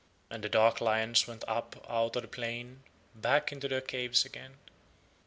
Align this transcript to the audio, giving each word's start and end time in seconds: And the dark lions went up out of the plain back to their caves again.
And 0.31 0.43
the 0.43 0.49
dark 0.49 0.81
lions 0.81 1.27
went 1.27 1.43
up 1.47 1.85
out 1.87 2.15
of 2.15 2.23
the 2.23 2.27
plain 2.27 2.81
back 3.13 3.45
to 3.49 3.67
their 3.67 3.81
caves 3.81 4.25
again. 4.25 4.57